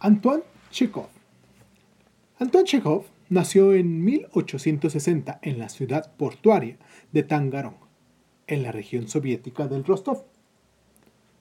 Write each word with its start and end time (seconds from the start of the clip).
Antoine 0.00 0.42
Chekhov. 0.70 1.08
Antoine 2.38 2.66
Chekhov 2.66 3.06
nació 3.30 3.72
en 3.72 4.04
1860 4.04 5.38
en 5.40 5.58
la 5.58 5.70
ciudad 5.70 6.14
portuaria 6.18 6.76
de 7.12 7.22
Tangarong, 7.22 7.78
en 8.46 8.62
la 8.62 8.72
región 8.72 9.08
soviética 9.08 9.68
del 9.68 9.84
Rostov. 9.84 10.26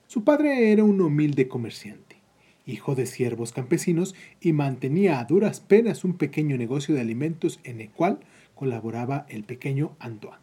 Su 0.07 0.23
padre 0.23 0.71
era 0.71 0.85
un 0.85 1.01
humilde 1.01 1.49
comerciante, 1.49 2.21
hijo 2.65 2.95
de 2.95 3.07
siervos 3.07 3.51
campesinos 3.51 4.15
y 4.39 4.53
mantenía 4.53 5.19
a 5.19 5.25
duras 5.25 5.59
penas 5.59 6.05
un 6.05 6.13
pequeño 6.13 6.55
negocio 6.55 6.95
de 6.95 7.01
alimentos 7.01 7.59
en 7.65 7.81
el 7.81 7.89
cual 7.89 8.19
colaboraba 8.55 9.25
el 9.27 9.43
pequeño 9.43 9.97
Antoine. 9.99 10.39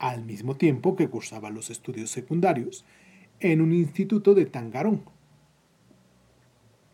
Al 0.00 0.24
mismo 0.24 0.56
tiempo 0.56 0.96
que 0.96 1.08
cursaba 1.08 1.50
los 1.50 1.70
estudios 1.70 2.10
secundarios 2.10 2.84
en 3.38 3.60
un 3.60 3.72
instituto 3.72 4.34
de 4.34 4.46
Tangarong, 4.46 5.02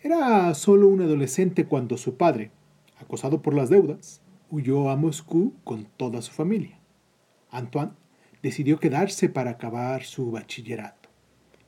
era 0.06 0.54
solo 0.54 0.86
un 0.86 1.02
adolescente 1.02 1.66
cuando 1.66 1.96
su 1.96 2.16
padre, 2.16 2.52
acosado 3.00 3.42
por 3.42 3.54
las 3.54 3.70
deudas, 3.70 4.20
huyó 4.50 4.88
a 4.88 4.96
Moscú 4.96 5.54
con 5.64 5.88
toda 5.96 6.22
su 6.22 6.30
familia. 6.30 6.78
Antoine 7.50 7.90
decidió 8.40 8.78
quedarse 8.78 9.28
para 9.28 9.50
acabar 9.50 10.04
su 10.04 10.30
bachillerato. 10.30 11.08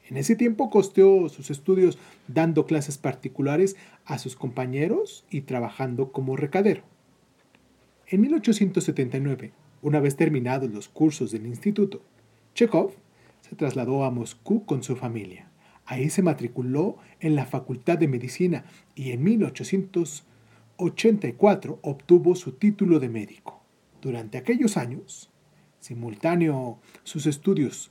En 0.09 0.17
ese 0.17 0.37
tiempo 0.37 0.71
costeó 0.71 1.29
sus 1.29 1.51
estudios 1.51 1.99
dando 2.29 2.65
clases 2.65 2.97
particulares 2.97 3.77
a 4.05 4.19
sus 4.19 4.37
compañeros 4.37 5.25
y 5.31 5.41
trabajando 5.41 6.13
como 6.13 6.37
recadero. 6.37 6.83
En 8.07 8.21
1879, 8.21 9.53
una 9.83 9.99
vez 9.99 10.15
terminados 10.15 10.71
los 10.71 10.89
cursos 10.89 11.33
del 11.33 11.45
instituto, 11.45 12.03
Chekhov 12.55 12.93
se 13.41 13.57
trasladó 13.57 14.05
a 14.05 14.13
Moscú 14.13 14.65
con 14.65 14.85
su 14.85 14.95
familia. 14.95 15.51
Ahí 15.89 16.09
se 16.11 16.23
matriculó 16.23 16.99
en 17.19 17.35
la 17.35 17.47
Facultad 17.47 17.97
de 17.97 18.09
Medicina 18.09 18.67
y 18.95 19.13
en 19.13 19.25
1884 19.25 21.79
obtuvo 21.81 22.35
su 22.35 22.53
título 22.53 23.01
de 23.01 23.09
médico. 23.09 23.63
Durante 24.03 24.37
aquellos 24.37 24.77
años, 24.77 25.31
simultáneo 25.81 26.79
sus 27.05 27.25
estudios 27.25 27.91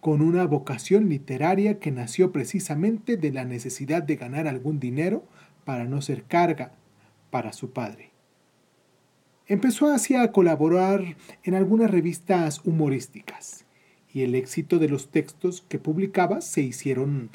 con 0.00 0.20
una 0.20 0.44
vocación 0.44 1.08
literaria 1.08 1.78
que 1.78 1.90
nació 1.90 2.32
precisamente 2.32 3.16
de 3.16 3.32
la 3.32 3.46
necesidad 3.46 4.02
de 4.02 4.16
ganar 4.16 4.46
algún 4.46 4.78
dinero 4.78 5.24
para 5.64 5.86
no 5.86 6.02
ser 6.02 6.24
carga 6.24 6.74
para 7.30 7.54
su 7.54 7.70
padre. 7.70 8.10
Empezó 9.46 9.90
así 9.90 10.14
a 10.14 10.32
colaborar 10.32 11.16
en 11.44 11.54
algunas 11.54 11.90
revistas 11.90 12.60
humorísticas 12.66 13.64
y 14.12 14.22
el 14.22 14.34
éxito 14.34 14.78
de 14.78 14.88
los 14.88 15.10
textos 15.10 15.64
que 15.68 15.78
publicaba 15.78 16.40
se 16.40 16.62
hicieron, 16.62 17.30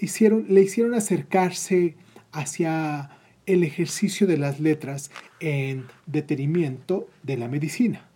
hicieron, 0.00 0.46
le 0.48 0.62
hicieron 0.62 0.94
acercarse 0.94 1.94
hacia 2.32 3.10
el 3.46 3.64
ejercicio 3.64 4.26
de 4.26 4.36
las 4.36 4.60
letras 4.60 5.10
en 5.40 5.86
detenimiento 6.06 7.08
de 7.22 7.36
la 7.36 7.48
medicina, 7.48 8.08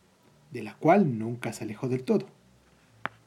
de 0.50 0.62
la 0.62 0.74
cual 0.74 1.18
nunca 1.18 1.52
se 1.52 1.64
alejó 1.64 1.88
del 1.88 2.02
todo. 2.02 2.26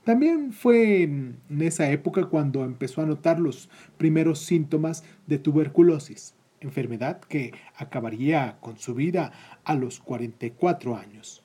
También 0.04 0.54
fue 0.54 1.02
en 1.02 1.40
esa 1.62 1.90
época 1.90 2.26
cuando 2.26 2.64
empezó 2.64 3.02
a 3.02 3.08
notar 3.08 3.40
los 3.40 3.70
primeros 3.98 4.40
síntomas 4.40 5.04
de 5.26 5.40
tuberculosis, 5.40 6.36
enfermedad 6.60 7.22
que 7.22 7.54
acabaría 7.76 8.58
con 8.60 8.78
su 8.78 8.94
vida 8.94 9.32
a 9.64 9.74
los 9.74 10.00
44 10.00 10.96
años. 10.96 11.44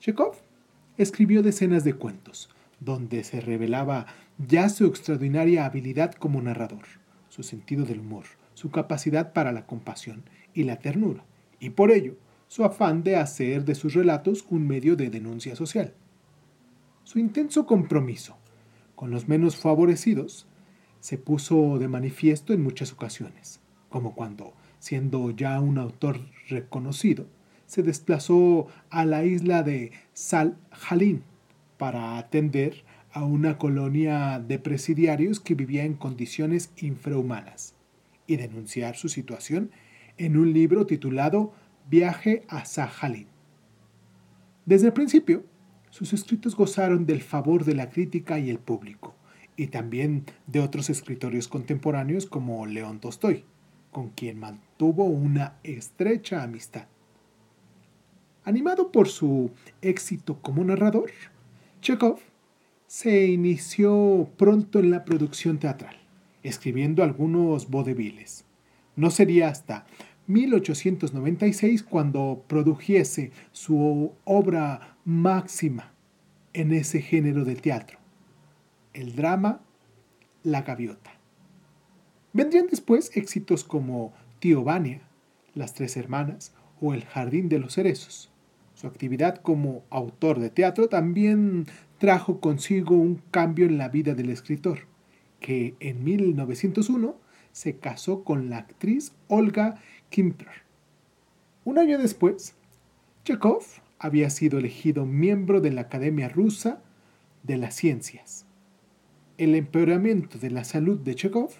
Chekhov 0.00 0.49
escribió 0.96 1.42
decenas 1.42 1.84
de 1.84 1.94
cuentos, 1.94 2.50
donde 2.80 3.24
se 3.24 3.40
revelaba 3.40 4.06
ya 4.38 4.68
su 4.68 4.86
extraordinaria 4.86 5.66
habilidad 5.66 6.12
como 6.12 6.40
narrador, 6.40 6.84
su 7.28 7.42
sentido 7.42 7.84
del 7.84 8.00
humor, 8.00 8.24
su 8.54 8.70
capacidad 8.70 9.32
para 9.32 9.52
la 9.52 9.66
compasión 9.66 10.22
y 10.54 10.64
la 10.64 10.76
ternura, 10.76 11.24
y 11.58 11.70
por 11.70 11.90
ello 11.90 12.16
su 12.48 12.64
afán 12.64 13.04
de 13.04 13.16
hacer 13.16 13.64
de 13.64 13.74
sus 13.74 13.94
relatos 13.94 14.44
un 14.50 14.66
medio 14.66 14.96
de 14.96 15.10
denuncia 15.10 15.54
social. 15.54 15.94
Su 17.04 17.18
intenso 17.18 17.66
compromiso 17.66 18.36
con 18.96 19.10
los 19.10 19.28
menos 19.28 19.56
favorecidos 19.56 20.46
se 21.00 21.16
puso 21.16 21.78
de 21.78 21.88
manifiesto 21.88 22.52
en 22.52 22.62
muchas 22.62 22.92
ocasiones, 22.92 23.60
como 23.88 24.14
cuando, 24.14 24.52
siendo 24.78 25.30
ya 25.30 25.60
un 25.60 25.78
autor 25.78 26.20
reconocido, 26.48 27.26
se 27.70 27.84
desplazó 27.84 28.66
a 28.90 29.04
la 29.04 29.24
isla 29.24 29.62
de 29.62 29.92
Sal-Jalín 30.12 31.22
para 31.78 32.18
atender 32.18 32.82
a 33.12 33.24
una 33.24 33.58
colonia 33.58 34.40
de 34.40 34.58
presidiarios 34.58 35.38
que 35.38 35.54
vivía 35.54 35.84
en 35.84 35.94
condiciones 35.94 36.72
infrahumanas 36.78 37.76
y 38.26 38.38
denunciar 38.38 38.96
su 38.96 39.08
situación 39.08 39.70
en 40.18 40.36
un 40.36 40.52
libro 40.52 40.84
titulado 40.84 41.52
Viaje 41.88 42.42
a 42.48 42.64
Sajalín. 42.64 43.28
Desde 44.66 44.88
el 44.88 44.92
principio, 44.92 45.44
sus 45.90 46.12
escritos 46.12 46.56
gozaron 46.56 47.06
del 47.06 47.22
favor 47.22 47.64
de 47.64 47.76
la 47.76 47.88
crítica 47.88 48.40
y 48.40 48.50
el 48.50 48.58
público, 48.58 49.14
y 49.56 49.68
también 49.68 50.24
de 50.48 50.58
otros 50.58 50.90
escritores 50.90 51.46
contemporáneos 51.46 52.26
como 52.26 52.66
León 52.66 52.98
Tolstoy, 52.98 53.44
con 53.92 54.08
quien 54.08 54.40
mantuvo 54.40 55.04
una 55.04 55.54
estrecha 55.62 56.42
amistad. 56.42 56.89
Animado 58.50 58.90
por 58.90 59.06
su 59.06 59.52
éxito 59.80 60.42
como 60.42 60.64
narrador, 60.64 61.12
Chekhov 61.82 62.18
se 62.88 63.28
inició 63.28 64.28
pronto 64.36 64.80
en 64.80 64.90
la 64.90 65.04
producción 65.04 65.60
teatral, 65.60 65.94
escribiendo 66.42 67.04
algunos 67.04 67.70
vodevils. 67.70 68.44
No 68.96 69.10
sería 69.12 69.46
hasta 69.46 69.86
1896 70.26 71.84
cuando 71.84 72.42
produjese 72.48 73.30
su 73.52 74.14
obra 74.24 74.96
máxima 75.04 75.92
en 76.52 76.72
ese 76.72 77.02
género 77.02 77.44
de 77.44 77.54
teatro, 77.54 78.00
el 78.94 79.14
drama 79.14 79.60
La 80.42 80.62
Gaviota. 80.62 81.12
Vendrían 82.32 82.66
después 82.66 83.16
éxitos 83.16 83.62
como 83.62 84.12
Tío 84.40 84.64
Vania, 84.64 85.02
Las 85.54 85.72
Tres 85.74 85.96
Hermanas 85.96 86.52
o 86.80 86.94
El 86.94 87.04
Jardín 87.04 87.48
de 87.48 87.60
los 87.60 87.74
Cerezos. 87.74 88.29
Su 88.80 88.86
actividad 88.86 89.36
como 89.42 89.84
autor 89.90 90.38
de 90.38 90.48
teatro 90.48 90.88
también 90.88 91.66
trajo 91.98 92.40
consigo 92.40 92.96
un 92.96 93.20
cambio 93.30 93.66
en 93.66 93.76
la 93.76 93.90
vida 93.90 94.14
del 94.14 94.30
escritor, 94.30 94.86
que 95.38 95.74
en 95.80 96.02
1901 96.02 97.14
se 97.52 97.76
casó 97.76 98.24
con 98.24 98.48
la 98.48 98.56
actriz 98.56 99.12
Olga 99.28 99.82
Kimper. 100.08 100.64
Un 101.66 101.76
año 101.76 101.98
después, 101.98 102.54
Chekhov 103.22 103.64
había 103.98 104.30
sido 104.30 104.58
elegido 104.58 105.04
miembro 105.04 105.60
de 105.60 105.72
la 105.72 105.82
Academia 105.82 106.30
Rusa 106.30 106.80
de 107.42 107.58
las 107.58 107.74
Ciencias. 107.74 108.46
El 109.36 109.56
empeoramiento 109.56 110.38
de 110.38 110.48
la 110.48 110.64
salud 110.64 110.98
de 110.98 111.16
Chekhov 111.16 111.50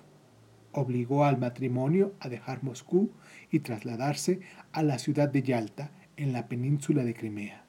obligó 0.73 1.27
al 1.27 1.37
matrimonio 1.37 2.15
a 2.19 2.31
dejar 2.31 2.63
Moscú 2.63 3.11
y 3.51 3.59
trasladarse 3.59 4.41
a 4.73 4.83
la 4.83 4.99
ciudad 4.99 5.29
de 5.29 5.43
Yalta 5.43 5.91
en 6.21 6.33
la 6.33 6.49
península 6.49 7.03
de 7.03 7.15
Crimea. 7.15 7.65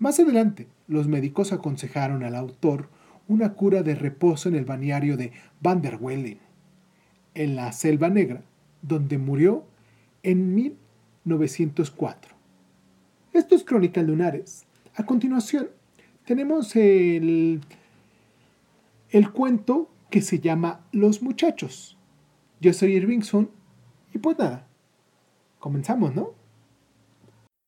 Más 0.00 0.18
adelante, 0.18 0.66
los 0.88 1.06
médicos 1.06 1.52
aconsejaron 1.52 2.24
al 2.24 2.34
autor 2.34 2.88
una 3.28 3.54
cura 3.54 3.82
de 3.82 3.94
reposo 3.94 4.48
en 4.48 4.56
el 4.56 4.64
balneario 4.64 5.16
de 5.16 5.32
Van 5.60 5.80
der 5.80 5.98
Wellen, 6.00 6.38
en 7.34 7.56
la 7.56 7.72
Selva 7.72 8.08
Negra, 8.08 8.42
donde 8.82 9.18
murió 9.18 9.64
en 10.22 10.54
1904. 10.54 12.34
Esto 13.32 13.54
es 13.54 13.64
Crónicas 13.64 14.04
Lunares. 14.04 14.64
A 14.94 15.04
continuación, 15.04 15.68
tenemos 16.24 16.74
el, 16.74 17.60
el 19.10 19.30
cuento 19.30 19.90
que 20.10 20.22
se 20.22 20.40
llama 20.40 20.80
Los 20.90 21.22
Muchachos. 21.22 21.96
Yo 22.60 22.72
soy 22.72 22.94
Irvingson 22.94 23.50
y 24.12 24.18
pues 24.18 24.38
nada, 24.38 24.66
comenzamos, 25.60 26.14
¿no? 26.14 26.37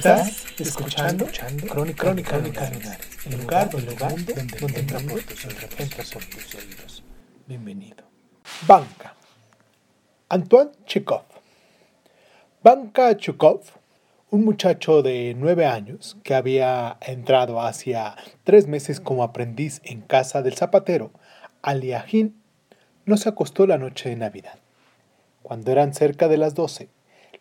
Estás 0.00 0.46
escuchando, 0.58 1.26
escuchando 1.26 1.66
Crónica, 1.66 2.04
Crónica, 2.04 2.30
Crónica 2.30 2.98
el 3.26 3.38
lugar, 3.38 3.68
el 3.74 3.84
lugar 3.84 4.24
donde, 4.24 4.32
donde 4.58 4.80
entra 4.80 4.98
por 4.98 5.22
tus, 5.22 5.44
entra 5.44 6.04
por 6.10 6.24
tus 6.24 6.54
oídos. 6.54 7.04
Bienvenido. 7.46 8.04
Banca. 8.66 9.14
Antoine 10.30 10.70
Chekhov. 10.86 11.24
Banca 12.62 13.14
Chekhov, 13.14 13.60
un 14.30 14.46
muchacho 14.46 15.02
de 15.02 15.34
nueve 15.36 15.66
años 15.66 16.16
que 16.22 16.34
había 16.34 16.96
entrado 17.02 17.60
hacia 17.60 18.16
tres 18.42 18.66
meses 18.66 19.00
como 19.00 19.22
aprendiz 19.22 19.82
en 19.84 20.00
casa 20.00 20.40
del 20.40 20.54
zapatero 20.54 21.10
Aliajín, 21.60 22.42
no 23.04 23.18
se 23.18 23.28
acostó 23.28 23.66
la 23.66 23.76
noche 23.76 24.08
de 24.08 24.16
Navidad. 24.16 24.60
Cuando 25.42 25.70
eran 25.70 25.92
cerca 25.92 26.26
de 26.26 26.38
las 26.38 26.54
doce, 26.54 26.88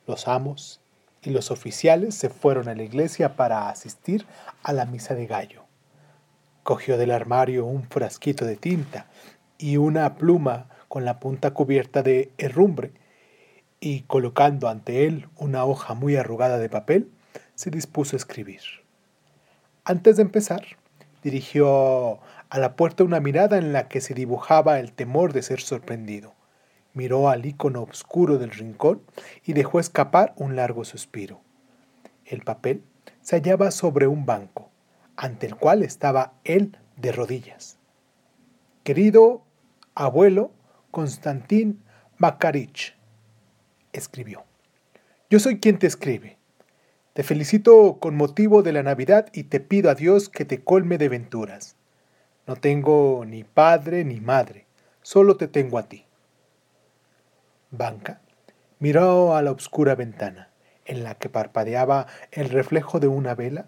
los 0.06 0.28
amos 0.28 0.82
y 1.24 1.32
los 1.32 1.52
oficiales 1.52 2.16
se 2.16 2.30
fueron 2.30 2.70
a 2.70 2.76
la 2.76 2.84
iglesia 2.84 3.36
para 3.36 3.70
asistir 3.70 4.26
a 4.64 4.74
la 4.74 4.86
misa 4.86 5.16
de 5.16 5.28
gallo. 5.28 5.64
Cogió 6.64 6.98
del 6.98 7.12
armario 7.12 7.66
un 7.66 7.84
frasquito 7.84 8.46
de 8.46 8.56
tinta 8.56 9.08
y 9.58 9.78
una 9.78 10.16
pluma 10.16 10.70
con 10.88 11.06
la 11.06 11.20
punta 11.20 11.52
cubierta 11.52 12.02
de 12.04 12.32
herrumbre 12.38 12.92
y 13.80 14.02
colocando 14.02 14.68
ante 14.68 15.06
él 15.06 15.28
una 15.38 15.66
hoja 15.66 15.94
muy 15.94 16.16
arrugada 16.16 16.58
de 16.58 16.70
papel, 16.70 17.10
se 17.56 17.70
dispuso 17.70 18.16
a 18.16 18.18
escribir. 18.18 18.62
Antes 19.86 20.18
de 20.18 20.24
empezar, 20.24 20.66
dirigió 21.24 22.20
a 22.50 22.60
la 22.60 22.76
puerta 22.76 23.04
una 23.04 23.20
mirada 23.20 23.58
en 23.58 23.74
la 23.74 23.88
que 23.88 24.02
se 24.02 24.14
dibujaba 24.14 24.80
el 24.80 24.92
temor 24.92 25.34
de 25.34 25.42
ser 25.42 25.62
sorprendido. 25.62 26.34
Miró 27.00 27.30
al 27.30 27.46
icono 27.46 27.84
oscuro 27.84 28.38
del 28.38 28.52
rincón 28.52 29.02
y 29.46 29.54
dejó 29.54 29.80
escapar 29.80 30.34
un 30.36 30.58
largo 30.58 30.84
suspiro. 30.84 31.40
El 32.26 32.42
papel 32.42 32.84
se 33.22 33.38
hallaba 33.38 33.72
sobre 33.72 34.06
un 34.06 34.26
banco, 34.26 34.70
ante 35.16 35.46
el 35.46 35.56
cual 35.56 35.82
estaba 35.84 36.34
él 36.44 36.78
de 36.98 37.14
rodillas. 37.14 37.78
Querido 38.84 39.44
abuelo 39.96 40.52
Konstantin 40.92 41.82
Makarich, 42.18 42.98
escribió. 43.94 44.44
Yo 45.30 45.40
soy 45.40 45.62
quien 45.62 45.80
te 45.80 45.88
escribe. 45.88 46.38
Te 47.14 47.24
felicito 47.24 48.00
con 48.02 48.18
motivo 48.18 48.62
de 48.62 48.74
la 48.74 48.84
Navidad 48.84 49.28
y 49.32 49.44
te 49.44 49.62
pido 49.62 49.90
a 49.90 49.96
Dios 49.96 50.28
que 50.28 50.44
te 50.44 50.66
colme 50.66 50.98
de 50.98 51.08
venturas. 51.08 51.78
No 52.46 52.58
tengo 52.58 53.24
ni 53.26 53.46
padre 53.46 54.04
ni 54.04 54.20
madre, 54.20 54.66
solo 55.02 55.38
te 55.38 55.48
tengo 55.48 55.78
a 55.78 55.84
ti. 55.84 56.09
Banca 57.72 58.22
miró 58.80 59.36
a 59.36 59.42
la 59.42 59.52
oscura 59.52 59.96
ventana, 59.96 60.50
en 60.86 61.04
la 61.04 61.16
que 61.16 61.30
parpadeaba 61.30 62.08
el 62.32 62.50
reflejo 62.50 63.00
de 63.00 63.08
una 63.08 63.36
vela, 63.36 63.68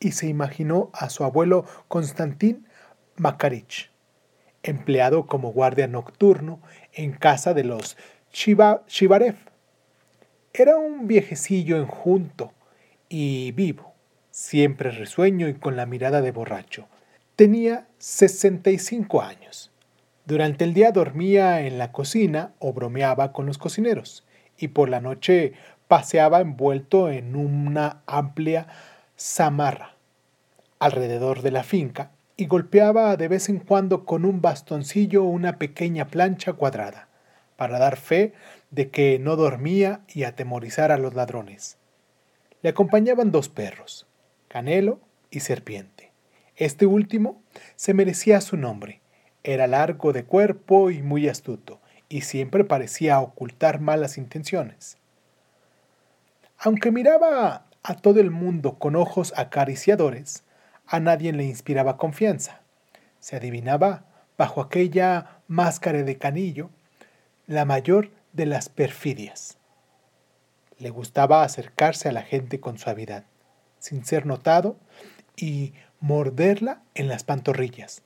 y 0.00 0.12
se 0.12 0.26
imaginó 0.26 0.90
a 0.92 1.08
su 1.10 1.24
abuelo 1.24 1.64
Konstantin 1.88 2.66
Makarich, 3.16 3.90
empleado 4.62 5.26
como 5.26 5.52
guardia 5.52 5.86
nocturno 5.86 6.60
en 6.92 7.12
casa 7.12 7.54
de 7.54 7.64
los 7.64 7.96
Shivarev. 8.32 9.36
Era 10.52 10.76
un 10.76 11.06
viejecillo 11.06 11.76
enjunto 11.76 12.52
y 13.08 13.52
vivo, 13.52 13.94
siempre 14.30 14.90
risueño 14.90 15.48
y 15.48 15.54
con 15.54 15.76
la 15.76 15.86
mirada 15.86 16.20
de 16.20 16.32
borracho. 16.32 16.88
Tenía 17.36 17.86
65 17.98 19.22
años. 19.22 19.70
Durante 20.26 20.64
el 20.64 20.74
día 20.74 20.90
dormía 20.90 21.60
en 21.60 21.78
la 21.78 21.92
cocina 21.92 22.52
o 22.58 22.72
bromeaba 22.72 23.32
con 23.32 23.46
los 23.46 23.58
cocineros 23.58 24.26
y 24.58 24.68
por 24.68 24.88
la 24.88 25.00
noche 25.00 25.52
paseaba 25.86 26.40
envuelto 26.40 27.10
en 27.10 27.36
una 27.36 28.02
amplia 28.06 28.66
zamarra 29.16 29.94
alrededor 30.80 31.42
de 31.42 31.52
la 31.52 31.62
finca 31.62 32.10
y 32.36 32.46
golpeaba 32.46 33.16
de 33.16 33.28
vez 33.28 33.48
en 33.48 33.60
cuando 33.60 34.04
con 34.04 34.24
un 34.24 34.42
bastoncillo 34.42 35.22
una 35.22 35.58
pequeña 35.58 36.08
plancha 36.08 36.54
cuadrada 36.54 37.08
para 37.56 37.78
dar 37.78 37.96
fe 37.96 38.34
de 38.72 38.90
que 38.90 39.20
no 39.20 39.36
dormía 39.36 40.00
y 40.08 40.24
atemorizar 40.24 40.90
a 40.90 40.98
los 40.98 41.14
ladrones. 41.14 41.78
Le 42.62 42.70
acompañaban 42.70 43.30
dos 43.30 43.48
perros, 43.48 44.08
Canelo 44.48 44.98
y 45.30 45.38
Serpiente. 45.38 46.10
Este 46.56 46.84
último 46.84 47.40
se 47.76 47.94
merecía 47.94 48.40
su 48.40 48.56
nombre. 48.56 49.00
Era 49.48 49.68
largo 49.68 50.12
de 50.12 50.24
cuerpo 50.24 50.90
y 50.90 51.02
muy 51.02 51.28
astuto, 51.28 51.78
y 52.08 52.22
siempre 52.22 52.64
parecía 52.64 53.20
ocultar 53.20 53.80
malas 53.80 54.18
intenciones. 54.18 54.98
Aunque 56.58 56.90
miraba 56.90 57.66
a 57.84 57.94
todo 57.94 58.18
el 58.18 58.32
mundo 58.32 58.76
con 58.80 58.96
ojos 58.96 59.32
acariciadores, 59.36 60.42
a 60.84 60.98
nadie 60.98 61.32
le 61.32 61.44
inspiraba 61.44 61.96
confianza. 61.96 62.62
Se 63.20 63.36
adivinaba, 63.36 64.06
bajo 64.36 64.60
aquella 64.60 65.38
máscara 65.46 66.02
de 66.02 66.18
canillo, 66.18 66.70
la 67.46 67.64
mayor 67.64 68.10
de 68.32 68.46
las 68.46 68.68
perfidias. 68.68 69.58
Le 70.76 70.90
gustaba 70.90 71.44
acercarse 71.44 72.08
a 72.08 72.12
la 72.12 72.22
gente 72.22 72.58
con 72.58 72.78
suavidad, 72.78 73.26
sin 73.78 74.04
ser 74.04 74.26
notado, 74.26 74.76
y 75.36 75.72
morderla 76.00 76.82
en 76.96 77.06
las 77.06 77.22
pantorrillas. 77.22 78.02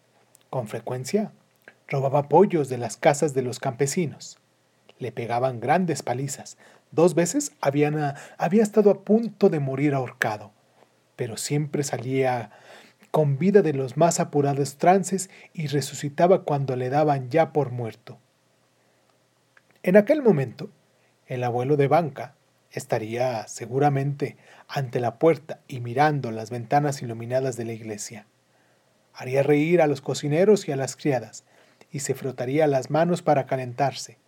Con 0.50 0.66
frecuencia, 0.66 1.32
robaba 1.86 2.28
pollos 2.28 2.68
de 2.68 2.78
las 2.78 2.96
casas 2.96 3.34
de 3.34 3.42
los 3.42 3.60
campesinos. 3.60 4.38
Le 4.98 5.12
pegaban 5.12 5.60
grandes 5.60 6.02
palizas. 6.02 6.58
Dos 6.90 7.14
veces 7.14 7.52
había 7.60 7.92
estado 8.62 8.90
a 8.90 9.04
punto 9.04 9.48
de 9.48 9.60
morir 9.60 9.94
ahorcado, 9.94 10.52
pero 11.14 11.36
siempre 11.36 11.84
salía 11.84 12.50
con 13.10 13.38
vida 13.38 13.62
de 13.62 13.72
los 13.72 13.96
más 13.96 14.20
apurados 14.20 14.76
trances 14.76 15.30
y 15.52 15.68
resucitaba 15.68 16.42
cuando 16.42 16.76
le 16.76 16.90
daban 16.90 17.30
ya 17.30 17.52
por 17.52 17.70
muerto. 17.70 18.18
En 19.82 19.96
aquel 19.96 20.22
momento, 20.22 20.70
el 21.26 21.44
abuelo 21.44 21.76
de 21.76 21.88
Banca 21.88 22.34
estaría 22.72 23.46
seguramente 23.48 24.36
ante 24.68 25.00
la 25.00 25.18
puerta 25.18 25.60
y 25.68 25.80
mirando 25.80 26.30
las 26.30 26.50
ventanas 26.50 27.02
iluminadas 27.02 27.56
de 27.56 27.64
la 27.64 27.72
iglesia. 27.72 28.26
Haría 29.14 29.42
reír 29.42 29.82
a 29.82 29.86
los 29.86 30.00
cocineros 30.00 30.68
y 30.68 30.72
a 30.72 30.76
las 30.76 30.96
criadas, 30.96 31.44
y 31.90 32.00
se 32.00 32.14
frotaría 32.14 32.66
las 32.66 32.90
manos 32.90 33.22
para 33.22 33.46
calentarse. 33.46 34.18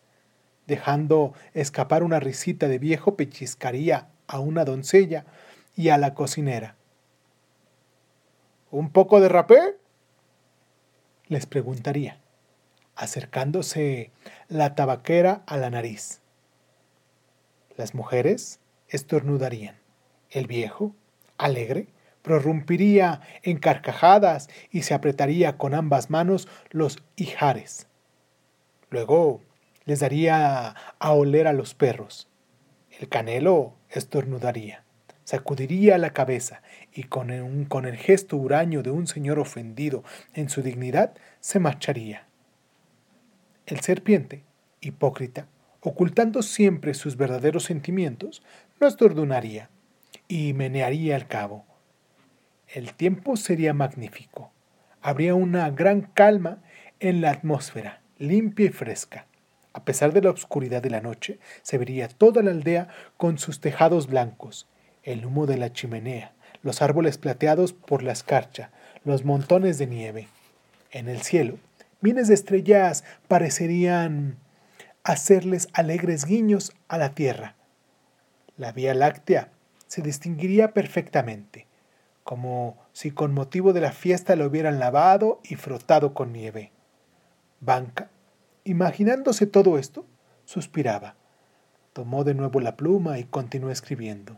Dejando 0.66 1.34
escapar 1.54 2.02
una 2.02 2.20
risita 2.20 2.68
de 2.68 2.78
viejo, 2.78 3.16
pellizcaría 3.16 4.08
a 4.26 4.38
una 4.38 4.64
doncella 4.64 5.24
y 5.76 5.88
a 5.88 5.98
la 5.98 6.14
cocinera. 6.14 6.76
¿Un 8.70 8.90
poco 8.90 9.20
de 9.20 9.28
rapé? 9.28 9.76
les 11.28 11.46
preguntaría 11.46 12.22
acercándose 12.94 14.10
la 14.48 14.74
tabaquera 14.74 15.42
a 15.46 15.56
la 15.56 15.70
nariz. 15.70 16.20
Las 17.76 17.94
mujeres 17.94 18.60
estornudarían. 18.88 19.76
El 20.30 20.46
viejo, 20.46 20.94
alegre, 21.38 21.88
prorrumpiría 22.22 23.20
en 23.42 23.58
carcajadas 23.58 24.48
y 24.70 24.82
se 24.82 24.94
apretaría 24.94 25.58
con 25.58 25.74
ambas 25.74 26.10
manos 26.10 26.48
los 26.70 27.02
hijares. 27.16 27.88
Luego 28.90 29.42
les 29.84 30.00
daría 30.00 30.74
a 30.98 31.12
oler 31.12 31.46
a 31.46 31.52
los 31.52 31.74
perros. 31.74 32.28
El 32.98 33.08
canelo 33.08 33.74
estornudaría, 33.90 34.84
sacudiría 35.24 35.98
la 35.98 36.10
cabeza 36.10 36.62
y 36.92 37.04
con, 37.04 37.64
con 37.66 37.86
el 37.86 37.96
gesto 37.96 38.36
huraño 38.36 38.82
de 38.82 38.90
un 38.90 39.06
señor 39.06 39.38
ofendido 39.38 40.04
en 40.34 40.48
su 40.48 40.62
dignidad 40.62 41.14
se 41.40 41.58
marcharía. 41.58 42.26
El 43.66 43.80
serpiente, 43.80 44.44
hipócrita, 44.80 45.46
ocultando 45.80 46.42
siempre 46.42 46.94
sus 46.94 47.16
verdaderos 47.16 47.64
sentimientos, 47.64 48.42
no 48.80 48.86
estornudaría 48.86 49.70
y 50.28 50.52
menearía 50.52 51.16
el 51.16 51.26
cabo. 51.26 51.64
El 52.72 52.94
tiempo 52.94 53.36
sería 53.36 53.74
magnífico. 53.74 54.50
Habría 55.02 55.34
una 55.34 55.68
gran 55.70 56.00
calma 56.00 56.62
en 57.00 57.20
la 57.20 57.30
atmósfera, 57.30 58.00
limpia 58.18 58.66
y 58.66 58.70
fresca. 58.70 59.26
A 59.74 59.84
pesar 59.84 60.12
de 60.14 60.22
la 60.22 60.30
oscuridad 60.30 60.82
de 60.82 60.88
la 60.88 61.02
noche, 61.02 61.38
se 61.62 61.76
vería 61.76 62.08
toda 62.08 62.42
la 62.42 62.50
aldea 62.50 62.88
con 63.18 63.38
sus 63.38 63.60
tejados 63.60 64.06
blancos, 64.06 64.68
el 65.02 65.26
humo 65.26 65.46
de 65.46 65.58
la 65.58 65.72
chimenea, 65.72 66.32
los 66.62 66.80
árboles 66.80 67.18
plateados 67.18 67.74
por 67.74 68.02
la 68.02 68.12
escarcha, 68.12 68.70
los 69.04 69.24
montones 69.24 69.76
de 69.76 69.86
nieve. 69.86 70.28
En 70.90 71.08
el 71.08 71.20
cielo 71.20 71.58
Miles 72.02 72.26
de 72.26 72.34
estrellas 72.34 73.04
parecerían 73.28 74.36
hacerles 75.04 75.68
alegres 75.72 76.24
guiños 76.24 76.72
a 76.88 76.98
la 76.98 77.14
Tierra. 77.14 77.54
La 78.56 78.72
Vía 78.72 78.92
Láctea 78.92 79.50
se 79.86 80.02
distinguiría 80.02 80.72
perfectamente, 80.72 81.68
como 82.24 82.78
si 82.92 83.10
con 83.10 83.34
motivo 83.34 83.72
de 83.72 83.80
la 83.80 83.92
fiesta 83.92 84.36
lo 84.36 84.46
hubieran 84.46 84.78
lavado 84.78 85.40
y 85.44 85.56
frotado 85.56 86.14
con 86.14 86.32
nieve. 86.32 86.72
Banca, 87.60 88.10
imaginándose 88.64 89.46
todo 89.46 89.78
esto, 89.78 90.06
suspiraba. 90.44 91.16
Tomó 91.92 92.24
de 92.24 92.34
nuevo 92.34 92.60
la 92.60 92.76
pluma 92.76 93.18
y 93.18 93.24
continuó 93.24 93.70
escribiendo. 93.70 94.36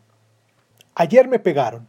Ayer 0.95 1.29
me 1.29 1.39
pegaron, 1.39 1.89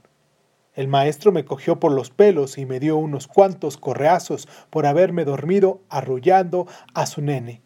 El 0.74 0.88
maestro 0.90 1.32
me 1.32 1.46
cogió 1.46 1.80
por 1.80 1.94
los 1.94 2.10
pelos 2.10 2.58
y 2.58 2.66
me 2.66 2.82
dio 2.82 2.98
unos 2.98 3.28
cuantos 3.28 3.78
correazos 3.78 4.50
por 4.70 4.86
haberme 4.86 5.24
dormido 5.24 5.82
arrullando 5.90 6.68
a 6.94 7.06
su 7.06 7.22
nene. 7.22 7.62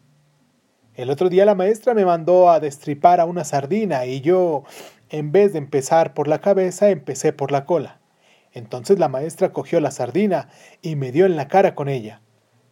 El 0.94 1.10
otro 1.10 1.28
día 1.28 1.44
la 1.44 1.54
maestra 1.54 1.94
me 1.94 2.04
mandó 2.04 2.50
a 2.50 2.60
destripar 2.60 3.20
a 3.20 3.24
una 3.24 3.44
sardina 3.44 4.06
y 4.06 4.20
yo, 4.20 4.64
en 5.08 5.32
vez 5.32 5.52
de 5.52 5.58
empezar 5.58 6.14
por 6.14 6.28
la 6.28 6.40
cabeza, 6.40 6.90
empecé 6.90 7.32
por 7.32 7.50
la 7.50 7.64
cola. 7.64 7.99
Entonces 8.52 8.98
la 8.98 9.08
maestra 9.08 9.52
cogió 9.52 9.80
la 9.80 9.90
sardina 9.90 10.48
y 10.82 10.96
me 10.96 11.12
dio 11.12 11.26
en 11.26 11.36
la 11.36 11.48
cara 11.48 11.74
con 11.74 11.88
ella. 11.88 12.20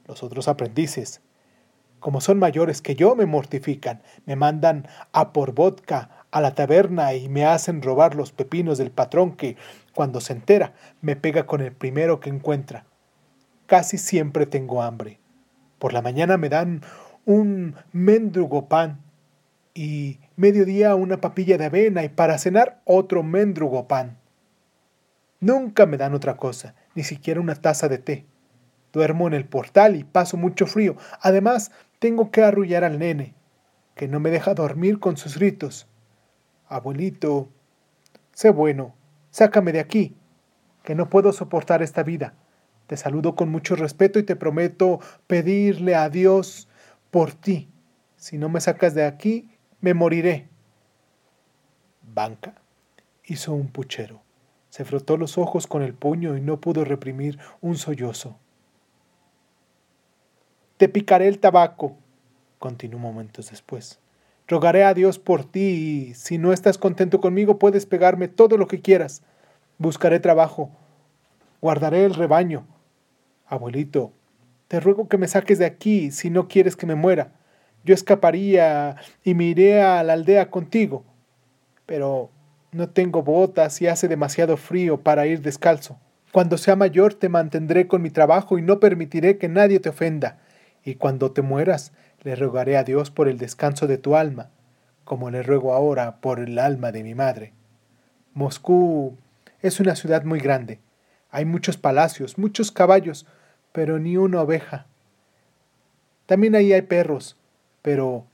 Los 0.06 0.22
otros 0.22 0.48
aprendices, 0.48 1.20
como 2.00 2.20
son 2.20 2.38
mayores 2.38 2.80
que 2.82 2.94
yo, 2.94 3.14
me 3.16 3.26
mortifican, 3.26 4.02
me 4.24 4.36
mandan 4.36 4.88
a 5.12 5.32
por 5.32 5.52
vodka 5.52 6.24
a 6.30 6.40
la 6.40 6.54
taberna 6.54 7.14
y 7.14 7.28
me 7.28 7.44
hacen 7.44 7.82
robar 7.82 8.14
los 8.14 8.32
pepinos 8.32 8.78
del 8.78 8.90
patrón 8.90 9.36
que, 9.36 9.56
cuando 9.94 10.20
se 10.20 10.32
entera, 10.32 10.74
me 11.00 11.16
pega 11.16 11.46
con 11.46 11.60
el 11.60 11.72
primero 11.72 12.20
que 12.20 12.30
encuentra. 12.30 12.86
Casi 13.66 13.98
siempre 13.98 14.46
tengo 14.46 14.82
hambre. 14.82 15.20
Por 15.78 15.92
la 15.92 16.02
mañana 16.02 16.36
me 16.36 16.48
dan 16.48 16.82
un 17.24 17.76
mendrugo 17.92 18.68
pan 18.68 19.00
y 19.74 20.18
mediodía 20.36 20.94
una 20.94 21.20
papilla 21.20 21.58
de 21.58 21.66
avena 21.66 22.02
y 22.02 22.08
para 22.08 22.38
cenar 22.38 22.80
otro 22.84 23.22
mendrugo 23.22 23.86
pan. 23.86 24.17
Nunca 25.40 25.86
me 25.86 25.96
dan 25.96 26.14
otra 26.14 26.36
cosa, 26.36 26.74
ni 26.94 27.04
siquiera 27.04 27.40
una 27.40 27.54
taza 27.54 27.88
de 27.88 27.98
té. 27.98 28.26
Duermo 28.92 29.28
en 29.28 29.34
el 29.34 29.46
portal 29.46 29.94
y 29.94 30.02
paso 30.02 30.36
mucho 30.36 30.66
frío. 30.66 30.96
Además, 31.20 31.70
tengo 32.00 32.30
que 32.30 32.42
arrullar 32.42 32.82
al 32.82 32.98
nene, 32.98 33.34
que 33.94 34.08
no 34.08 34.18
me 34.18 34.30
deja 34.30 34.54
dormir 34.54 34.98
con 34.98 35.16
sus 35.16 35.38
gritos. 35.38 35.86
Abuelito, 36.66 37.48
sé 38.32 38.50
bueno, 38.50 38.94
sácame 39.30 39.72
de 39.72 39.80
aquí, 39.80 40.16
que 40.82 40.94
no 40.94 41.08
puedo 41.08 41.32
soportar 41.32 41.82
esta 41.82 42.02
vida. 42.02 42.34
Te 42.88 42.96
saludo 42.96 43.36
con 43.36 43.50
mucho 43.50 43.76
respeto 43.76 44.18
y 44.18 44.24
te 44.24 44.34
prometo 44.34 44.98
pedirle 45.26 45.94
a 45.94 46.08
Dios 46.08 46.68
por 47.10 47.32
ti. 47.32 47.70
Si 48.16 48.38
no 48.38 48.48
me 48.48 48.60
sacas 48.60 48.94
de 48.94 49.04
aquí, 49.04 49.50
me 49.80 49.94
moriré. 49.94 50.48
Banca 52.02 52.54
hizo 53.24 53.52
un 53.52 53.68
puchero. 53.68 54.27
Se 54.70 54.84
frotó 54.84 55.16
los 55.16 55.38
ojos 55.38 55.66
con 55.66 55.82
el 55.82 55.94
puño 55.94 56.36
y 56.36 56.40
no 56.40 56.60
pudo 56.60 56.84
reprimir 56.84 57.38
un 57.60 57.76
sollozo. 57.76 58.36
Te 60.76 60.88
picaré 60.88 61.26
el 61.28 61.38
tabaco, 61.38 61.96
continuó 62.58 63.00
momentos 63.00 63.50
después. 63.50 63.98
Rogaré 64.46 64.84
a 64.84 64.94
Dios 64.94 65.18
por 65.18 65.44
ti 65.44 65.60
y 65.60 66.14
si 66.14 66.38
no 66.38 66.52
estás 66.52 66.78
contento 66.78 67.20
conmigo 67.20 67.58
puedes 67.58 67.84
pegarme 67.84 68.28
todo 68.28 68.56
lo 68.56 68.66
que 68.66 68.80
quieras. 68.80 69.22
Buscaré 69.78 70.20
trabajo. 70.20 70.70
Guardaré 71.60 72.04
el 72.04 72.14
rebaño. 72.14 72.66
Abuelito, 73.46 74.12
te 74.68 74.80
ruego 74.80 75.08
que 75.08 75.18
me 75.18 75.28
saques 75.28 75.58
de 75.58 75.66
aquí 75.66 76.10
si 76.10 76.30
no 76.30 76.48
quieres 76.48 76.76
que 76.76 76.86
me 76.86 76.94
muera. 76.94 77.32
Yo 77.84 77.94
escaparía 77.94 78.96
y 79.24 79.34
me 79.34 79.44
iré 79.44 79.82
a 79.82 80.02
la 80.02 80.12
aldea 80.12 80.50
contigo. 80.50 81.04
Pero 81.86 82.30
no 82.72 82.88
tengo 82.88 83.22
botas 83.22 83.80
y 83.80 83.86
hace 83.86 84.08
demasiado 84.08 84.56
frío 84.56 85.00
para 85.00 85.26
ir 85.26 85.40
descalzo. 85.40 85.98
Cuando 86.32 86.58
sea 86.58 86.76
mayor 86.76 87.14
te 87.14 87.28
mantendré 87.28 87.88
con 87.88 88.02
mi 88.02 88.10
trabajo 88.10 88.58
y 88.58 88.62
no 88.62 88.80
permitiré 88.80 89.38
que 89.38 89.48
nadie 89.48 89.80
te 89.80 89.88
ofenda. 89.88 90.38
Y 90.84 90.96
cuando 90.96 91.32
te 91.32 91.42
mueras, 91.42 91.92
le 92.22 92.36
rogaré 92.36 92.76
a 92.76 92.84
Dios 92.84 93.10
por 93.10 93.28
el 93.28 93.38
descanso 93.38 93.86
de 93.86 93.98
tu 93.98 94.16
alma, 94.16 94.50
como 95.04 95.30
le 95.30 95.42
ruego 95.42 95.72
ahora 95.72 96.20
por 96.20 96.40
el 96.40 96.58
alma 96.58 96.92
de 96.92 97.02
mi 97.02 97.14
madre. 97.14 97.52
Moscú 98.34 99.16
es 99.62 99.80
una 99.80 99.96
ciudad 99.96 100.24
muy 100.24 100.38
grande. 100.38 100.80
Hay 101.30 101.44
muchos 101.44 101.76
palacios, 101.76 102.38
muchos 102.38 102.70
caballos, 102.70 103.26
pero 103.72 103.98
ni 103.98 104.16
una 104.16 104.42
oveja. 104.42 104.86
También 106.26 106.54
ahí 106.54 106.72
hay 106.72 106.82
perros, 106.82 107.36
pero 107.80 108.26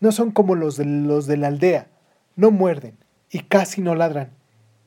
no 0.00 0.10
son 0.10 0.32
como 0.32 0.56
los 0.56 0.76
de, 0.76 0.84
los 0.84 1.26
de 1.26 1.36
la 1.36 1.48
aldea. 1.48 1.86
No 2.34 2.50
muerden 2.50 2.96
y 3.36 3.40
casi 3.40 3.82
no 3.82 3.94
ladran. 3.94 4.30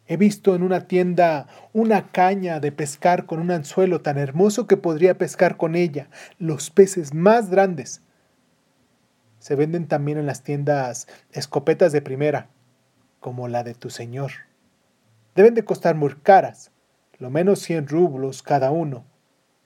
He 0.08 0.18
visto 0.18 0.56
en 0.56 0.64
una 0.64 0.88
tienda 0.88 1.46
una 1.72 2.12
caña 2.12 2.60
de 2.60 2.72
pescar 2.72 3.28
con 3.28 3.40
un 3.40 3.52
anzuelo 3.52 4.02
tan 4.02 4.18
hermoso 4.18 4.66
que 4.66 4.76
podría 4.76 5.20
pescar 5.20 5.56
con 5.56 5.76
ella 5.76 6.10
los 6.40 6.72
peces 6.72 7.14
más 7.14 7.52
grandes. 7.52 8.02
Se 9.38 9.54
venden 9.54 9.88
también 9.88 10.18
en 10.18 10.26
las 10.26 10.42
tiendas 10.42 11.08
escopetas 11.32 11.92
de 11.92 12.02
primera, 12.02 12.50
como 13.20 13.48
la 13.48 13.64
de 13.64 13.76
tu 13.76 13.92
señor. 13.92 14.32
Deben 15.36 15.54
de 15.54 15.64
costar 15.64 15.94
muy 15.94 16.16
caras, 16.16 16.72
lo 17.20 17.30
menos 17.30 17.60
100 17.60 17.88
rublos 17.88 18.42
cada 18.42 18.72
uno. 18.72 19.06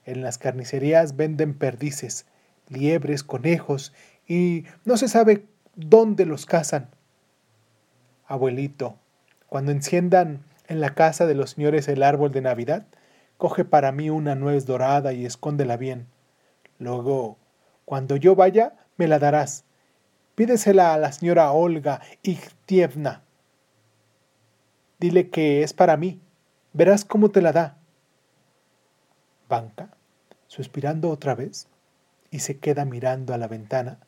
En 0.04 0.20
las 0.20 0.36
carnicerías 0.36 1.16
venden 1.16 1.54
perdices, 1.54 2.26
liebres, 2.68 3.24
conejos 3.24 3.94
y 4.28 4.66
no 4.84 4.98
se 4.98 5.08
sabe 5.08 5.46
dónde 5.74 6.26
los 6.26 6.44
cazan. 6.44 6.93
Abuelito, 8.26 8.98
cuando 9.48 9.72
enciendan 9.72 10.44
en 10.66 10.80
la 10.80 10.94
casa 10.94 11.26
de 11.26 11.34
los 11.34 11.50
señores 11.50 11.88
el 11.88 12.02
árbol 12.02 12.32
de 12.32 12.40
Navidad, 12.40 12.86
coge 13.36 13.64
para 13.64 13.92
mí 13.92 14.10
una 14.10 14.34
nuez 14.34 14.66
dorada 14.66 15.12
y 15.12 15.26
escóndela 15.26 15.76
bien. 15.76 16.06
Luego, 16.78 17.36
cuando 17.84 18.16
yo 18.16 18.34
vaya, 18.34 18.74
me 18.96 19.08
la 19.08 19.18
darás. 19.18 19.64
Pídesela 20.34 20.94
a 20.94 20.98
la 20.98 21.12
señora 21.12 21.52
Olga 21.52 22.00
Igtievna. 22.22 23.22
Dile 24.98 25.28
que 25.30 25.62
es 25.62 25.72
para 25.72 25.96
mí. 25.96 26.20
Verás 26.72 27.04
cómo 27.04 27.28
te 27.30 27.42
la 27.42 27.52
da. 27.52 27.78
Banca, 29.48 29.90
suspirando 30.46 31.10
otra 31.10 31.34
vez, 31.34 31.68
y 32.30 32.40
se 32.40 32.58
queda 32.58 32.84
mirando 32.84 33.34
a 33.34 33.38
la 33.38 33.46
ventana, 33.46 33.98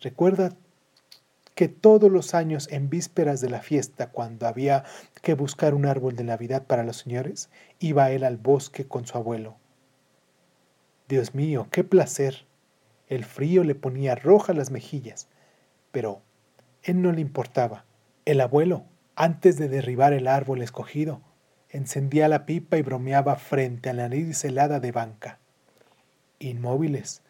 recuerda 0.00 0.52
que 1.56 1.68
todos 1.68 2.12
los 2.12 2.34
años 2.34 2.68
en 2.70 2.90
vísperas 2.90 3.40
de 3.40 3.48
la 3.48 3.62
fiesta, 3.62 4.10
cuando 4.10 4.46
había 4.46 4.84
que 5.22 5.32
buscar 5.32 5.74
un 5.74 5.86
árbol 5.86 6.14
de 6.14 6.22
Navidad 6.22 6.66
para 6.66 6.84
los 6.84 6.98
señores, 6.98 7.48
iba 7.80 8.10
él 8.10 8.24
al 8.24 8.36
bosque 8.36 8.86
con 8.86 9.06
su 9.06 9.16
abuelo. 9.16 9.56
Dios 11.08 11.34
mío, 11.34 11.66
qué 11.70 11.82
placer. 11.82 12.44
El 13.08 13.24
frío 13.24 13.64
le 13.64 13.74
ponía 13.74 14.14
rojas 14.14 14.54
las 14.54 14.70
mejillas, 14.70 15.28
pero 15.92 16.20
él 16.82 17.00
no 17.00 17.10
le 17.10 17.22
importaba. 17.22 17.86
El 18.26 18.42
abuelo, 18.42 18.84
antes 19.14 19.56
de 19.56 19.70
derribar 19.70 20.12
el 20.12 20.28
árbol 20.28 20.60
escogido, 20.60 21.22
encendía 21.70 22.28
la 22.28 22.44
pipa 22.44 22.76
y 22.76 22.82
bromeaba 22.82 23.36
frente 23.36 23.88
a 23.88 23.94
la 23.94 24.10
nariz 24.10 24.44
helada 24.44 24.78
de 24.78 24.92
banca. 24.92 25.38
Inmóviles, 26.38 27.22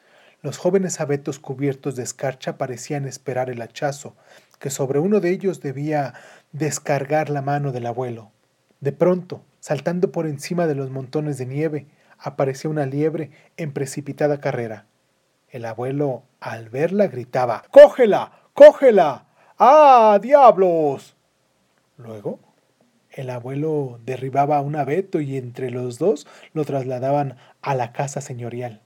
los 0.47 0.59
jóvenes 0.59 1.01
abetos 1.01 1.41
cubiertos 1.41 1.97
de 1.97 2.05
escarcha 2.05 2.57
parecían 2.57 3.05
esperar 3.09 3.51
el 3.51 3.61
hachazo, 3.61 4.15
que 4.61 4.71
sobre 4.71 5.01
uno 5.01 5.19
de 5.19 5.31
ellos 5.31 5.61
debía 5.61 6.15
descargar 6.53 7.31
la 7.31 7.43
mano 7.43 7.73
del 7.73 7.85
abuelo. 7.85 8.31
De 8.79 8.93
pronto, 8.93 9.43
saltando 9.59 10.13
por 10.13 10.25
encima 10.25 10.69
de 10.69 10.77
los 10.77 10.89
montones 10.89 11.37
de 11.39 11.47
nieve, 11.47 11.87
apareció 12.17 12.71
una 12.71 12.87
liebre 12.87 13.33
en 13.57 13.73
precipitada 13.73 14.39
carrera. 14.39 14.87
El 15.49 15.65
abuelo, 15.65 16.23
al 16.39 16.69
verla, 16.69 17.09
gritaba 17.09 17.65
¡Cógela! 17.73 18.31
¡Cógela! 18.55 19.27
¡Ah, 19.59 20.21
diablos! 20.23 21.17
Luego, 21.97 22.39
el 23.11 23.31
abuelo 23.31 23.99
derribaba 24.05 24.59
a 24.59 24.61
un 24.61 24.77
abeto 24.77 25.19
y 25.21 25.39
entre 25.39 25.73
los 25.73 25.99
dos 25.99 26.25
lo 26.53 26.65
trasladaban 26.65 27.37
a 27.63 27.75
la 27.75 27.93
casa 27.93 28.21
señorial. 28.21 28.86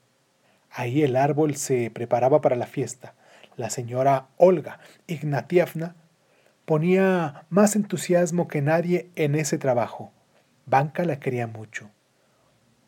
Ahí 0.70 1.02
el 1.02 1.16
árbol 1.16 1.56
se 1.56 1.90
preparaba 1.90 2.40
para 2.40 2.56
la 2.56 2.66
fiesta. 2.66 3.14
La 3.56 3.70
señora 3.70 4.28
Olga 4.36 4.78
Ignatievna 5.06 5.96
ponía 6.64 7.44
más 7.50 7.74
entusiasmo 7.74 8.46
que 8.46 8.62
nadie 8.62 9.10
en 9.16 9.34
ese 9.34 9.58
trabajo. 9.58 10.12
Banca 10.66 11.04
la 11.04 11.18
quería 11.18 11.48
mucho. 11.48 11.90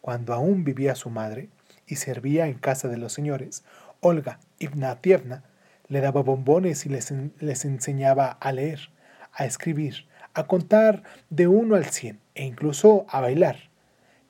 Cuando 0.01 0.33
aún 0.33 0.65
vivía 0.65 0.95
su 0.95 1.11
madre 1.11 1.49
y 1.87 1.97
servía 1.97 2.47
en 2.47 2.55
casa 2.55 2.89
de 2.89 2.97
los 2.97 3.13
señores, 3.13 3.65
Olga 4.01 4.39
Ignatievna 4.61 5.43
le 5.89 6.01
daba 6.01 6.23
bombones 6.23 6.87
y 6.87 6.89
les, 6.89 7.13
les 7.41 7.65
enseñaba 7.65 8.31
a 8.31 8.53
leer, 8.53 8.91
a 9.33 9.45
escribir, 9.45 10.07
a 10.35 10.47
contar 10.47 11.03
de 11.31 11.49
uno 11.49 11.75
al 11.75 11.87
cien 11.87 12.21
e 12.35 12.45
incluso 12.45 13.05
a 13.09 13.21
bailar. 13.21 13.57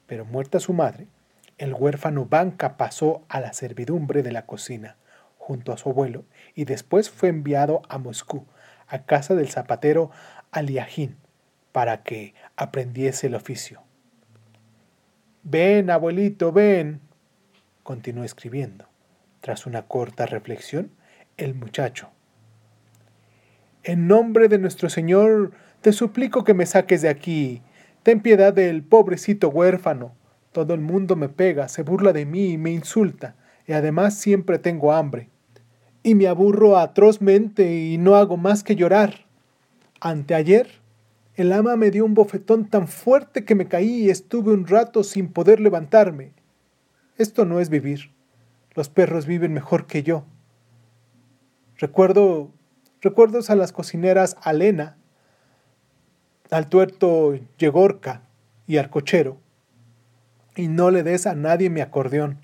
Pero 0.07 0.25
muerta 0.25 0.61
su 0.61 0.73
madre, 0.73 1.07
el 1.63 1.75
huérfano 1.75 2.27
Banca 2.27 2.77
pasó 2.77 3.23
a 3.29 3.39
la 3.39 3.53
servidumbre 3.53 4.25
de 4.25 4.33
la 4.33 4.47
cocina, 4.47 4.97
junto 5.39 5.73
a 5.73 5.77
su 5.77 5.91
abuelo, 5.91 6.25
y 6.57 6.65
después 6.65 7.09
fue 7.09 7.29
enviado 7.29 7.83
a 7.89 7.99
Moscú, 7.99 8.47
a 8.89 9.05
casa 9.05 9.37
del 9.37 9.49
zapatero 9.49 10.11
Aliajín, 10.51 11.19
para 11.71 12.03
que 12.03 12.35
aprendiese 12.57 13.29
el 13.29 13.37
oficio. 13.37 13.81
Ven, 15.45 15.89
abuelito, 15.91 16.51
ven, 16.51 17.01
continuó 17.85 18.25
escribiendo. 18.25 18.89
Tras 19.41 19.65
una 19.65 19.83
corta 19.83 20.27
reflexión, 20.27 20.91
el 21.37 21.55
muchacho. 21.55 22.11
En 23.85 24.09
nombre 24.09 24.49
de 24.49 24.59
nuestro 24.59 24.91
Señor, 24.91 25.53
te 25.81 25.93
suplico 25.93 26.43
que 26.43 26.55
me 26.55 26.67
saques 26.67 27.03
de 27.03 27.09
aquí. 27.09 27.63
Ten 28.03 28.21
piedad 28.21 28.53
del 28.53 28.83
pobrecito 28.83 29.49
huérfano. 29.49 30.21
Todo 30.53 30.75
el 30.75 30.81
mundo 30.81 31.17
me 31.17 31.29
pega, 31.29 31.69
se 31.69 31.83
burla 31.83 32.13
de 32.13 32.27
mí 32.27 32.51
y 32.51 32.59
me 32.59 32.71
insulta, 32.71 33.35
y 33.67 33.73
además 33.73 34.15
siempre 34.15 34.59
tengo 34.59 34.93
hambre. 34.93 35.31
Y 36.03 36.15
me 36.15 36.29
aburro 36.29 36.79
atrozmente 36.79 37.75
y 37.75 37.99
no 37.99 38.17
hago 38.17 38.37
más 38.37 38.63
que 38.63 38.77
llorar. 38.77 39.27
Anteayer, 40.01 40.69
el 41.35 41.53
ama 41.53 41.77
me 41.77 41.91
dio 41.91 42.05
un 42.05 42.15
bofetón 42.15 42.69
tan 42.69 42.89
fuerte 42.89 43.45
que 43.45 43.55
me 43.55 43.69
caí 43.69 44.05
y 44.05 44.11
estuve 44.11 44.53
un 44.53 44.67
rato 44.67 45.05
sin 45.05 45.29
poder 45.29 45.61
levantarme. 45.61 46.33
Esto 47.17 47.45
no 47.45 47.61
es 47.61 47.71
vivir. 47.71 48.11
Los 48.75 48.89
perros 48.89 49.27
viven 49.27 49.53
mejor 49.53 49.87
que 49.87 50.03
yo. 50.03 50.25
Recuerdo 51.79 52.51
recuerdos 53.03 53.51
a 53.51 53.57
las 53.57 53.73
cocineras 53.73 54.37
Alena, 54.43 54.97
al 56.51 56.69
tuerto 56.69 57.35
Yegorka 57.59 58.23
y 58.67 58.77
al 58.77 58.89
cochero. 58.89 59.42
Y 60.55 60.69
no 60.69 60.91
le 60.91 61.03
des 61.03 61.27
a 61.27 61.35
nadie 61.35 61.71
mi 61.71 61.81
acordeón. 61.81 62.39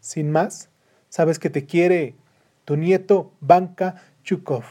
Sin 0.00 0.30
más, 0.30 0.70
sabes 1.08 1.38
que 1.38 1.50
te 1.50 1.66
quiere 1.66 2.14
tu 2.64 2.76
nieto 2.76 3.32
Banca 3.40 3.96
Chukov. 4.22 4.64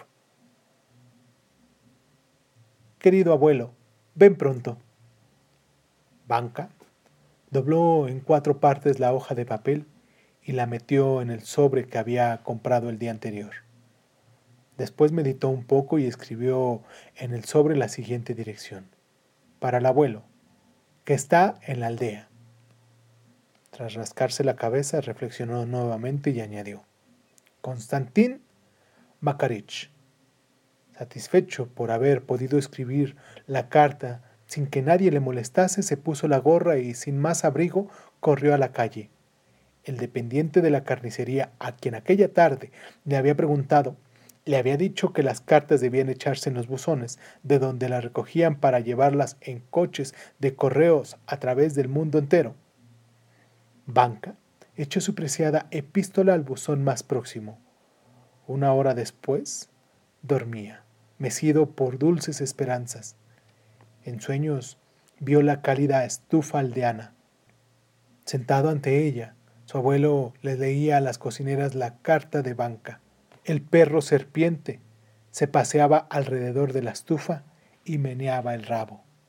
Querido 3.00 3.34
abuelo, 3.34 3.74
ven 4.16 4.36
pronto. 4.36 4.78
Banca 6.28 6.70
dobló 7.52 8.08
en 8.08 8.20
cuatro 8.20 8.60
partes 8.60 9.00
la 9.00 9.14
hoja 9.14 9.36
de 9.36 9.46
papel 9.46 9.86
y 10.42 10.54
la 10.54 10.66
metió 10.66 11.22
en 11.22 11.30
el 11.30 11.42
sobre 11.42 11.86
que 11.86 11.98
había 11.98 12.42
comprado 12.44 12.90
el 12.90 12.98
día 12.98 13.12
anterior. 13.12 13.52
Después 14.78 15.12
meditó 15.12 15.50
un 15.50 15.64
poco 15.64 16.00
y 16.00 16.06
escribió 16.06 16.82
en 17.16 17.34
el 17.34 17.44
sobre 17.44 17.76
la 17.76 17.90
siguiente 17.90 18.34
dirección. 18.34 18.88
Para 19.60 19.78
el 19.78 19.86
abuelo, 19.86 20.24
que 21.06 21.14
está 21.14 21.60
en 21.62 21.80
la 21.80 21.88
aldea. 21.88 22.28
Tras 23.76 23.96
rascarse 23.96 24.44
la 24.44 24.56
cabeza, 24.56 25.02
reflexionó 25.02 25.66
nuevamente 25.66 26.30
y 26.30 26.42
añadió. 26.42 26.84
Konstantin 27.62 28.40
Makarich. 29.20 29.90
Satisfecho 30.96 31.68
por 31.70 31.90
haber 31.90 32.24
podido 32.24 32.60
escribir 32.60 33.16
la 33.48 33.70
carta 33.70 34.22
sin 34.46 34.68
que 34.68 34.84
nadie 34.84 35.10
le 35.10 35.20
molestase, 35.20 35.82
se 35.82 35.98
puso 35.98 36.28
la 36.28 36.38
gorra 36.38 36.78
y 36.78 36.94
sin 36.94 37.18
más 37.18 37.46
abrigo 37.46 37.90
corrió 38.20 38.54
a 38.54 38.60
la 38.60 38.72
calle. 38.72 39.10
El 39.84 39.98
dependiente 39.98 40.62
de 40.62 40.70
la 40.70 40.84
carnicería, 40.84 41.52
a 41.58 41.76
quien 41.76 41.96
aquella 41.96 42.32
tarde 42.32 42.72
le 43.06 43.18
había 43.18 43.34
preguntado 43.34 43.98
le 44.46 44.58
había 44.58 44.78
dicho 44.78 45.14
que 45.14 45.24
las 45.24 45.42
cartas 45.42 45.82
debían 45.82 46.10
echarse 46.10 46.50
en 46.50 46.56
los 46.56 46.68
buzones, 46.68 47.18
de 47.42 47.58
donde 47.58 47.90
las 47.90 48.04
recogían 48.04 48.60
para 48.60 48.82
llevarlas 48.82 49.38
en 49.42 49.62
coches 49.72 50.14
de 50.38 50.54
correos 50.54 51.18
a 51.26 51.38
través 51.40 51.74
del 51.74 51.88
mundo 51.88 52.20
entero. 52.20 52.54
Banca 53.86 54.36
echó 54.76 55.02
su 55.02 55.14
preciada 55.14 55.68
epístola 55.72 56.34
al 56.34 56.44
buzón 56.44 56.84
más 56.84 57.04
próximo. 57.04 57.60
Una 58.48 58.74
hora 58.74 58.94
después, 58.94 59.70
dormía, 60.22 60.84
mecido 61.18 61.72
por 61.72 61.98
dulces 61.98 62.42
esperanzas. 62.42 63.16
En 64.04 64.22
sueños 64.22 64.78
vio 65.20 65.42
la 65.42 65.62
cálida 65.62 66.06
estufa 66.06 66.60
aldeana. 66.60 67.14
Sentado 68.26 68.70
ante 68.70 69.06
ella, 69.06 69.36
su 69.66 69.78
abuelo 69.78 70.34
le 70.42 70.56
leía 70.56 70.98
a 70.98 71.02
las 71.02 71.18
cocineras 71.18 71.76
la 71.76 71.98
carta 71.98 72.42
de 72.42 72.54
banca. 72.54 73.02
El 73.44 73.62
perro 73.62 74.02
serpiente 74.02 74.80
se 75.32 75.48
paseaba 75.48 75.98
alrededor 75.98 76.72
de 76.74 76.84
la 76.84 76.92
estufa 76.92 77.44
y 77.84 77.98
meneaba 77.98 78.54
el 78.54 78.64
rabo. 78.64 79.04